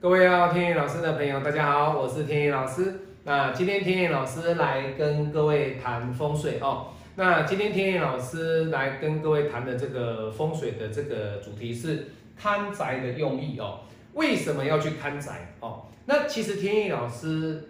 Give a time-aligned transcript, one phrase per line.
[0.00, 3.00] 各位要天野老师的朋友，大家好，我是天野老师。
[3.24, 6.86] 那今天天野老师来跟各位谈风水哦。
[7.16, 13.80] 那今天天野老师来跟各位谈的这个风水的这个主题是看宅的用意哦。
[14.12, 15.86] 为什么要去看宅哦？
[16.06, 17.68] 那其实天野老师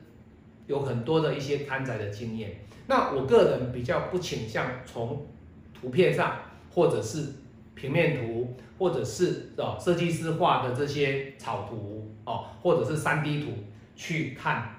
[0.66, 2.58] 有很多的一些看宅的经验。
[2.88, 5.26] 那我个人比较不倾向从
[5.72, 6.36] 图片上
[6.74, 7.32] 或者是
[7.74, 13.52] 平面图，或者是哦设计师画的这些草图哦，或者是三 D 图
[13.96, 14.76] 去看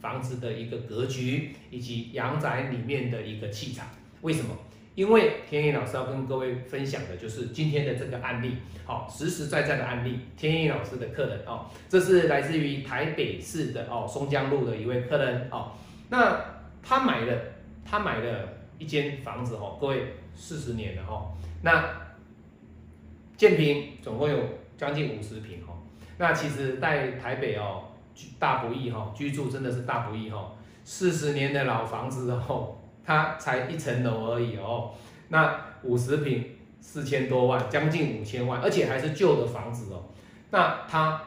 [0.00, 3.86] 房子的一个格局，以及阳宅里面的一个气场。
[4.20, 4.54] 为什么？
[4.94, 10.18] 因为天意老师要跟各位分享的就是今天的这个案例，好实实在在的案例。
[10.36, 15.72] 天意老师的客人哦，这是来自于台北市的哦松江路的一位客人哦，
[16.10, 16.38] 那
[16.82, 17.38] 他买了
[17.84, 22.02] 他买了一间房子哦，各位四十年了哦，那。
[23.34, 24.38] 建平总共有
[24.76, 25.81] 将近五十平哦，
[26.18, 27.82] 那其实在台北哦，
[28.38, 30.52] 大不易哈，居住真的是大不易哈。
[30.84, 34.90] 四十年的老房子哦，它才一层楼而已哦，
[35.28, 36.44] 那五十平
[36.80, 40.04] 四千多万，将近五千万，而且还是旧的房子哦。
[40.50, 41.22] 那它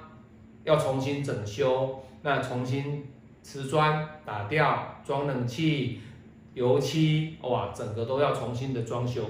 [0.63, 3.07] 要重新整修，那重新
[3.41, 6.01] 瓷砖打掉，装冷气、
[6.53, 9.23] 油漆，哇，整个都要重新的装修。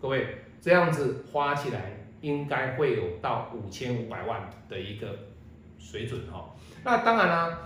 [0.00, 1.97] 各位这样子花起来。
[2.20, 5.08] 应该会有到五千五百万的一个
[5.78, 6.54] 水准哈。
[6.84, 7.58] 那当然啦，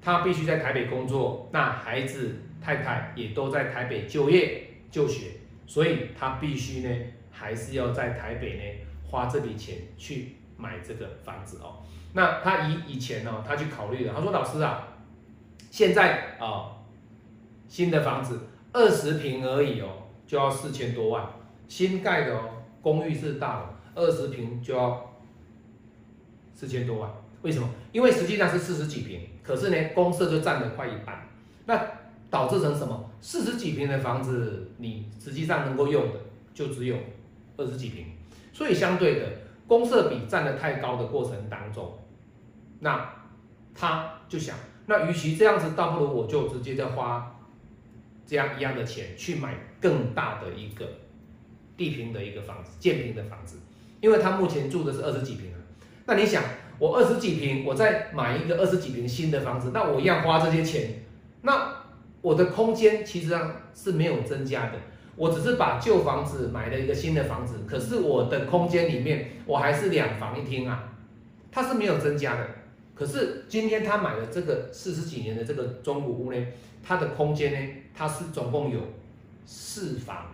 [0.00, 5.32] 他必须在台北工作，那孩子太太也都在台北就业就学，
[5.66, 6.94] 所以他必须呢，
[7.30, 8.62] 还是要在台北呢
[9.08, 11.82] 花这笔钱去买这个房子哦。
[12.12, 14.88] 那他以以前呢，他去考虑了，他说老师啊，
[15.70, 16.76] 现在啊
[17.68, 19.88] 新的房子二十平而已哦，
[20.26, 21.26] 就要四千多万，
[21.68, 22.50] 新盖的哦，
[22.80, 23.66] 公寓是大楼。
[23.98, 25.12] 二十平就要
[26.54, 27.10] 四千多万，
[27.42, 27.68] 为什么？
[27.90, 31.28] 因为实际上是四十几平，可是呢，公社就占了快一半，
[31.66, 31.84] 那
[32.30, 33.10] 导致成什么？
[33.20, 36.20] 四十几平的房子，你实际上能够用的
[36.54, 36.96] 就只有
[37.56, 38.06] 二十几平，
[38.52, 39.26] 所以相对的，
[39.66, 41.98] 公社比占的太高的过程当中，
[42.78, 43.12] 那
[43.74, 47.36] 他就想，那与其这样子，倒不如我就直接再花
[48.24, 50.86] 这样一样的钱去买更大的一个
[51.76, 53.58] 地平的一个房子，建平的房子。
[54.00, 55.58] 因为他目前住的是二十几平啊，
[56.06, 56.42] 那你想，
[56.78, 61.02] 我二十几平，我再买一个二十几平新的房子，那我一样花这些钱，
[61.42, 61.74] 那
[62.20, 64.72] 我的空间其实上是没有增加的，
[65.16, 70.92] 我只是把旧房子买了一个新的房子，可是我的空间里面我还是两房一厅啊，
[71.50, 72.46] 它是没有增加的。
[72.94, 76.46] 可是今天他买了这个四十几年的这个中古屋呢，
[76.82, 78.80] 它的空间呢，它是总共有
[79.46, 80.26] 四房，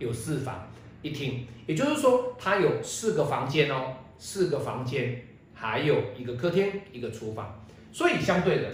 [0.00, 0.66] 有四房。
[1.02, 5.20] 一厅，也就是说，它有四个房间哦，四个房间，
[5.52, 7.60] 还有一个客厅，一个厨房。
[7.92, 8.70] 所以相对的，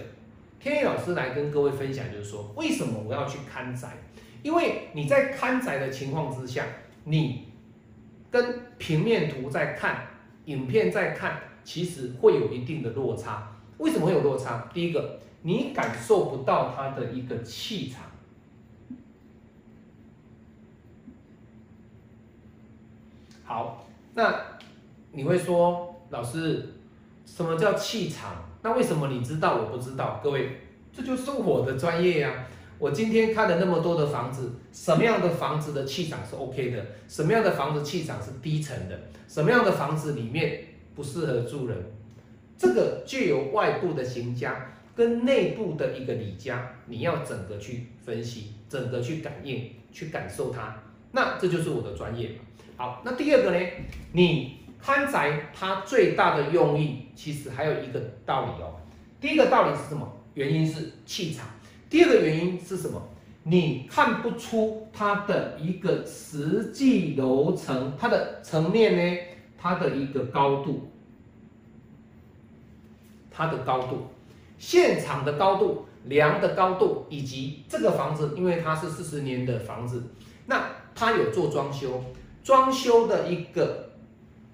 [0.59, 3.89] 天野老师来跟各位分享，就是说，为什么我要去看宅？
[4.41, 6.65] 因为你在看宅的情况之下，
[7.03, 7.47] 你
[8.31, 10.07] 跟平面图在看，
[10.45, 13.57] 影片在看，其实会有一定的落差。
[13.79, 14.69] 为什么会有落差？
[14.73, 18.03] 第一个，你感受不到它的一个气场。
[23.49, 23.83] 好，
[24.13, 24.39] 那
[25.11, 26.63] 你会说老师，
[27.25, 28.35] 什么叫气场？
[28.61, 30.21] 那为什么你知道我不知道？
[30.23, 30.61] 各位，
[30.93, 32.45] 这就是我的专业呀。
[32.77, 36.85] 我今天看了那么多的房子，什么样的房子的气场是 OK 的？
[37.07, 38.95] 什么样的房子气场是低沉的？
[39.27, 41.75] 什么样的房子里面不适合住人？
[42.55, 50.77] 这个就由外部的行家跟内部的一个理家，你要整个去分析，整个去感应，去感受它。
[51.13, 52.35] 那这就是我的专业嘛。
[52.79, 53.59] 好，那第二个呢？
[54.13, 58.79] 你看宅它最大的用意，其实还有一个道理哦。
[59.19, 60.09] 第一个道理是什么？
[60.33, 61.45] 原因是气场。
[61.89, 63.01] 第二个原因是什么？
[63.43, 69.21] 你看不出它的一个实际楼层，它的层面呢？
[69.57, 70.89] 它的一个高度，
[73.29, 74.07] 它的高度，
[74.57, 80.01] 现场的高度，量的高度，以及这个房子，因为它是四十年的房子，
[80.45, 82.01] 那它有做装修。
[82.49, 83.91] 装修的一个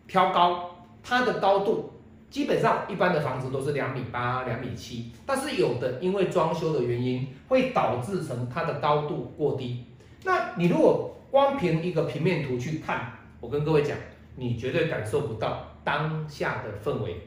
[0.05, 0.69] 挑高，
[1.01, 1.93] 它的高度
[2.29, 9.85] 基本上一般的房子都是两米八、两米七，但是有的因为装修的原因，会导致成它的高度过低。
[10.25, 13.97] 那你如果光凭一个平面图去看，我跟各位讲，
[14.35, 17.21] 你绝对感受不到当下的氛围，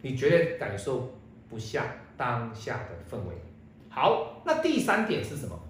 [0.00, 1.10] 你绝对感受
[1.50, 1.84] 不下
[2.16, 3.34] 当下的氛围。
[3.90, 5.60] 好，那第三点是什么？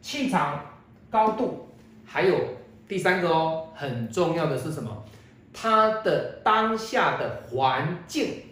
[0.00, 0.64] 气场
[1.10, 1.65] 高度。
[2.06, 2.34] 还有
[2.88, 5.04] 第三个哦，很重要的是什么？
[5.52, 8.42] 它的当下的环境。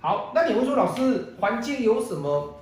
[0.00, 2.60] 好，那你会说老师，环境有什么？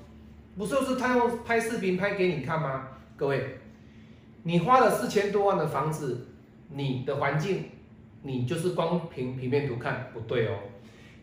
[0.56, 2.88] 不是就是他用拍视频拍给你看吗？
[3.16, 3.58] 各位，
[4.42, 6.28] 你花了四千多万的房子，
[6.68, 7.70] 你的环境，
[8.22, 10.58] 你就是光凭平面图看不对哦。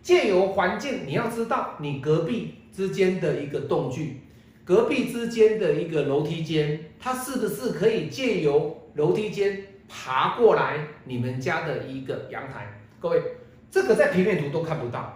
[0.01, 3.19] 借由环境，你要知道你隔壁之间？
[3.19, 4.22] 的一个动距，
[4.63, 5.60] 隔壁之间？
[5.60, 9.63] 的一个楼梯间，它是不是可以借由楼梯间？
[9.88, 12.68] 爬过来你们家的一个阳台？
[13.00, 13.22] 各位，
[13.72, 15.16] 这个在平面图都看不到。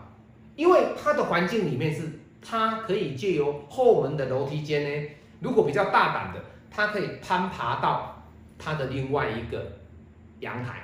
[0.56, 2.10] 因为它的环境里面是，
[2.42, 4.84] 它可以借由后门的楼梯间？
[4.84, 5.10] 呢，
[5.40, 8.24] 如果比较大胆的，它可以攀爬到
[8.58, 9.74] 它的另外一个
[10.40, 10.82] 阳台，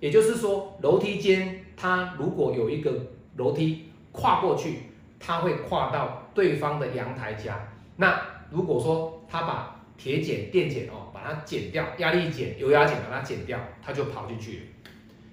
[0.00, 1.61] 也就是说，楼梯间？
[1.76, 2.92] 它如果有一个
[3.36, 4.78] 楼梯跨过去，
[5.18, 7.68] 它会跨到对方的阳台家。
[7.96, 8.20] 那
[8.50, 14.62] 如果说它把铁剪、电剪哦，把它剪掉，压力剪、油压剪把它剪掉，它就跑进去了。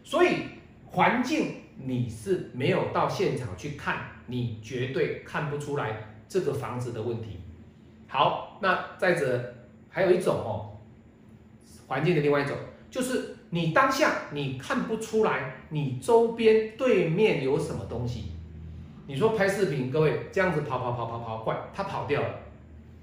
[0.04, 0.36] 所以
[0.86, 1.56] 环境。
[1.82, 7.40] 你是没有到现场去看，你绝对看不出来这个房子的问题。
[8.06, 9.56] 好，那再者
[9.88, 10.76] 还有一种哦，
[11.88, 12.54] 环境的另外一种，
[12.92, 18.26] 就是你当下你看不出来你周边对面有什么东西。
[19.08, 22.30] 你说拍视频，各位这样子跑跑跑跑跑，快，他跑掉了。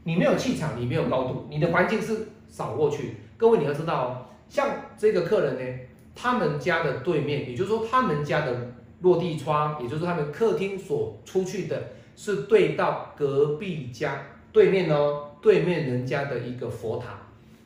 [0.04, 3.16] 你没有气场，你没有高度，你的环境是扫过去。
[3.37, 5.78] 各位你要知道哦，像这个客人呢。
[6.19, 8.72] 他们家的对面，也就是说，他们家的
[9.02, 17.19] 落地窗，也就是他们客厅所出去的，是对到隔壁家对面哦，对面人家的一个佛塔，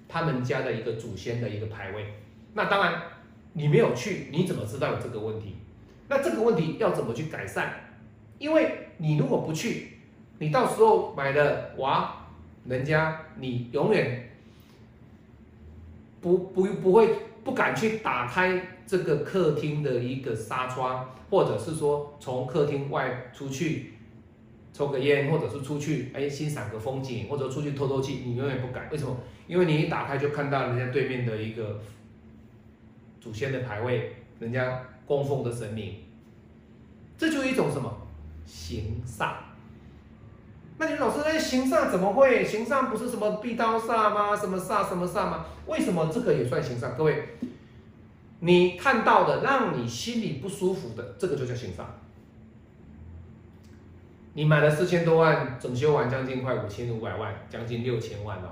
[0.09, 2.07] 他们家的一个祖先的一个牌位。
[2.55, 3.03] 那当然，
[3.53, 5.57] 你没有去，你怎么知道有这个问题？
[6.09, 7.71] 那这个问题要怎么去改善？
[8.39, 9.99] 因为你如果不去，
[10.39, 12.27] 你到时候买了娃，
[12.65, 14.31] 人家你永远
[16.21, 17.09] 不不不会。
[17.43, 23.95] 不敢去打开这个客厅的一个纱窗，或者是说从客厅外出去
[24.75, 28.91] 抽个烟，或者是出去哎欣赏个风景，或者出去透透气，你永远不敢。
[28.93, 29.17] 为什么？
[29.47, 31.81] 因为你一打开就看到人家对面的一个
[33.21, 35.97] 祖先的牌位，人家供奉的神明，
[37.19, 37.95] 这就一种什么
[38.47, 39.35] 行煞。
[40.79, 42.43] 那你们老师，那行煞怎么会？
[42.43, 44.35] 行煞不是什么壁刀煞吗？
[44.35, 45.45] 什么煞什么煞吗？
[45.67, 46.95] 为什么这个也算行煞？
[46.95, 47.29] 各位，
[48.39, 51.85] 你看到的让你心里不舒服的，这个就叫行煞。
[54.33, 58.49] 你买了四千多万，整修完将近快五千五百万，将近六千万哦。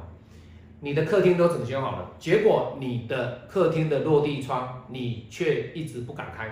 [0.80, 6.48] 你的客厅都整修好了，结果你的客厅的落地窗你却一直不敢开，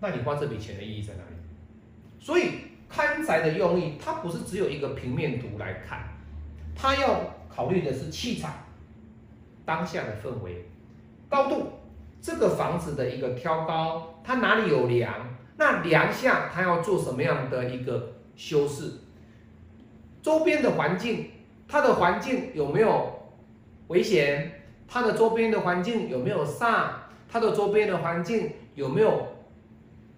[0.00, 1.36] 那你花这笔钱的意义在哪里？
[2.18, 2.50] 所以。
[2.88, 6.04] 看宅的用意，它不是只有一个平面图来看，
[6.72, 8.54] 它要考虑的是气场、
[9.64, 10.68] 当下的氛围、
[11.28, 11.72] 高度，
[12.22, 15.12] 这个房子的一个挑高，它哪里有梁，
[15.56, 18.92] 那梁下它要做什么样的一个修饰？
[20.22, 21.30] 周边的环境，
[21.66, 23.15] 它的环境有没有
[23.88, 24.62] 危险？
[24.88, 26.88] 它的周边的环境有没有煞？
[27.28, 29.26] 它的周边的环境有没有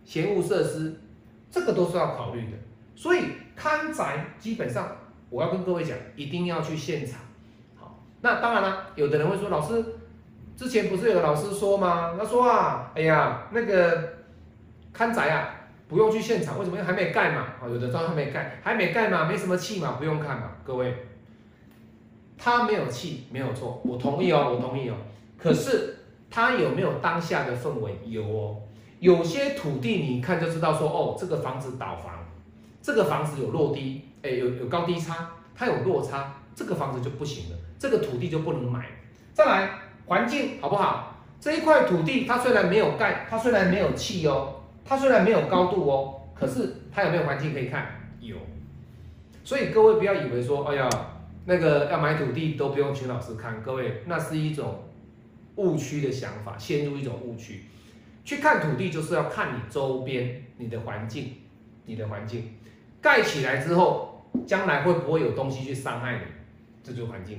[0.05, 1.01] 闲物设施？
[1.51, 2.59] 这个都是要考虑的，
[2.95, 3.23] 所以
[3.57, 4.97] 看宅基本上
[5.31, 7.21] 我要跟各位讲，一定要去现场。
[7.75, 9.83] 好，那当然了，有的人会说，老师
[10.55, 12.15] 之前不是有老师说吗？
[12.19, 14.17] 他说啊，哎呀，那个
[14.93, 15.49] 看宅啊，
[15.89, 16.77] 不用去现场，为什么？
[16.77, 17.47] 因为还没盖嘛。
[17.63, 20.51] 啊，有的说还没盖，还没盖嘛，没什么气嘛，不用看嘛。
[20.63, 20.95] 各位，
[22.39, 24.95] 他没有气没有错，我同意哦，我同意哦。
[25.37, 25.97] 可是
[26.31, 27.99] 他有没有当下的氛围？
[28.07, 28.57] 有哦。
[29.01, 32.15] 有些土地你一看就知道，说哦，这个房子倒房，
[32.81, 38.87] 这个房子有落低，哎，有有高低差，它有落差，这个房子就不行了，这个土地就不能买。
[39.33, 39.71] 再来，
[40.07, 41.15] 环境好不好？
[41.41, 44.55] 这一块土地它虽然没有盖，它虽然没有气哦，
[44.85, 47.87] 它虽然没有高度哦，可是它有没有环境可以看？
[48.21, 48.37] 有。
[49.45, 50.91] 所以各位不要以为说，哎呀，
[51.49, 54.85] 那个要买土地都不用请老师看，各位那是一种
[55.57, 57.65] 误区的想法，陷入一种误区。
[58.23, 61.37] 去看土地就是要看你周边你的环境，
[61.87, 62.53] 你的环境
[63.01, 66.21] 盖起来之后，将来会不会有东西去伤害你？
[66.83, 67.39] 这就是环境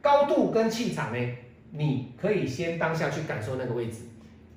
[0.00, 1.34] 高度跟气场呢？
[1.70, 4.04] 你可以先当下去感受那个位置。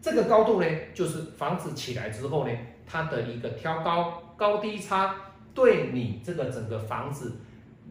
[0.02, 2.54] 这个高度呢，就是房子起来之后呢，
[2.86, 5.14] 它的一个挑高高低差
[5.54, 7.42] 对你这个整个房子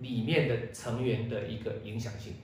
[0.02, 2.34] 里面的成员的一个影响性。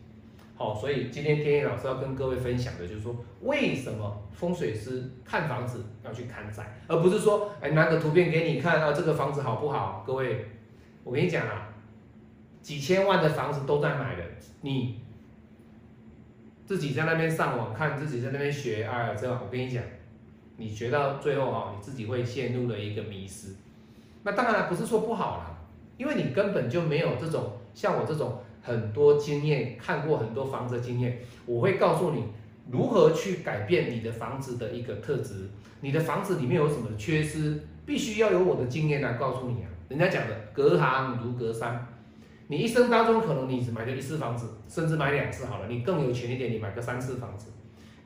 [0.56, 10.02] 好，所以今天天野老师要跟各位分享的就是说，为什么风水师看房子要去看宅，而不是说，哎，拿个图片给你看啊，这个房子好不好？
[10.04, 10.46] 各位，
[11.04, 11.68] 我跟你讲啊，
[12.60, 14.24] 几千万的房子都在买的，
[14.62, 15.00] 你
[16.66, 19.80] 自己在那边上网看，自己在那边学，哎，这样我跟你讲，
[20.56, 23.54] 你学到最后啊，你自己会陷入了一个迷失。
[24.24, 25.47] 那当然不是说不好啦，
[25.98, 32.24] 因为你根本就没有这种像我这种很多经验，看过很多房子的经验，我会告诉你
[32.70, 35.50] 如何去改变你的房子的一个特质，
[35.82, 39.68] 你的房子里面有什么缺失，必须要有我的经验来告诉你啊。
[39.88, 41.86] 人家讲的隔行如隔山。
[42.50, 47.50] 你一生当中可能你只买了一次房子，甚至买两次好了，你更有钱一点，你买个三次房子。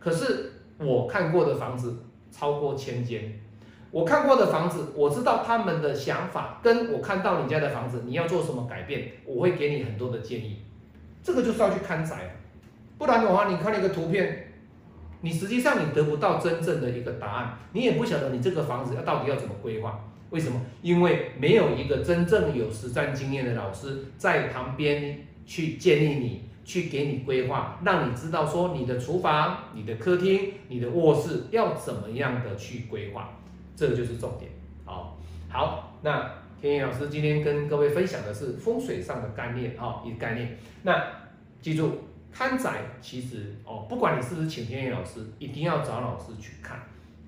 [0.00, 3.40] 可是我看过的房子超过千间，
[3.92, 10.62] 我看过的房子，我知道他们的想法，跟我看到你家的房子，你要做什么改变，我会给你很多的建议。
[11.22, 12.36] 这个就是要去看宅，
[12.96, 14.54] 不然的话，你看了一个图片，
[15.20, 20.02] 你实际上你得不到真正的一个答案，你也不晓得你这个房子要到底要怎么规划。
[20.30, 20.58] 为什么？
[20.80, 33.28] 因为没有一个真正有实战经验的老师在旁边去建议你，去给你规划，让你知道说你的厨房、你的客厅、你的卧室要怎么样的去规划，
[33.76, 34.50] 这个就是重点。
[34.84, 40.56] 好，好，那天野老师今天跟各位分享的是风水上的概念，哈，一个概念。
[40.82, 41.02] 那
[41.60, 41.98] 记住，
[42.32, 46.78] 看宅其实哦，不管你是不是请天野老师，一定要找老师去看。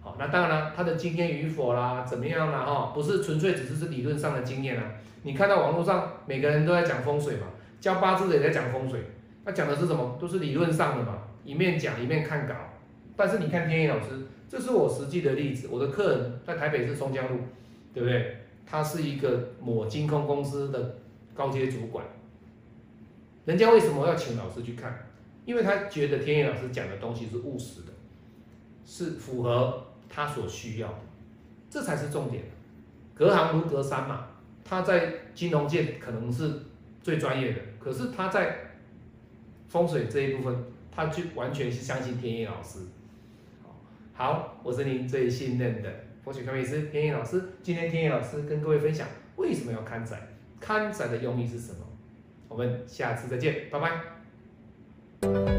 [0.01, 2.65] 好，那当然了，他的经验与否啦，怎么样啦？
[2.65, 4.85] 哈，不是纯粹只是是理论上的经验啊。
[5.23, 7.47] 你看到网络上每个人都在讲风水嘛，
[7.81, 9.01] 教八字的也在讲风水，
[9.45, 10.19] 他讲的是什么？
[10.21, 12.55] 都是理论上的嘛，一面讲一面看稿。
[13.17, 17.39] 但是你看天意老师，这是我实际的例子，我的客人在台北市松江路，
[17.93, 18.39] 对不对？
[18.67, 20.97] 他是一个某金控公司的
[21.35, 22.05] 高阶主管，
[23.45, 25.07] 人家为什么要请老师去看？
[25.45, 27.93] 因为他觉得天意老师讲的东西是务实的，
[28.85, 29.83] 是符合。
[30.07, 30.99] 他所需要的，
[31.69, 32.45] 这才是重点。
[33.15, 34.29] 隔行如隔山嘛，
[34.63, 36.53] 他在金融界可能是
[37.03, 38.77] 最专业的，可是他在
[39.67, 40.57] 风水这一部分，
[40.93, 42.81] 他就完全是相信天意老师。
[44.17, 45.93] 好，我是您最信任的
[46.23, 47.43] 风水专业师天意老师。
[47.65, 50.17] 今天天意老师跟各位分享为什么要看宅，
[50.61, 51.79] 看宅的用意是什么？
[52.47, 55.54] 我们下次再见，拜拜。